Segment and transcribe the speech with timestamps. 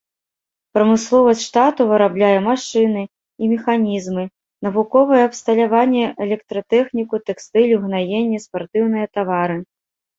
[0.77, 3.03] Прамысловасць штату вырабляе машыны
[3.41, 4.23] і механізмы,
[4.71, 9.57] навуковае абсталяванне, электратэхніку, тэкстыль, угнаенні, спартыўныя тавары.